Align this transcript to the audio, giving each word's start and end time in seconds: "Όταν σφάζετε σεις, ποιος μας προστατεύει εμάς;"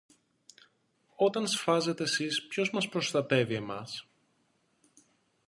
"Όταν 1.15 1.47
σφάζετε 1.47 2.05
σεις, 2.05 2.47
ποιος 2.47 2.71
μας 2.71 2.89
προστατεύει 2.89 3.53
εμάς;" 3.53 4.07